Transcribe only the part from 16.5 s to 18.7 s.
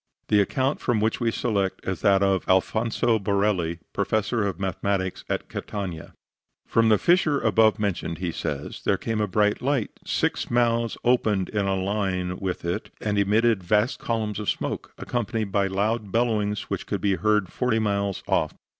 which could be heard forty miles off.